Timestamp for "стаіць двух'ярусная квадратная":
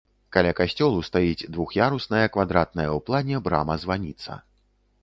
1.09-2.89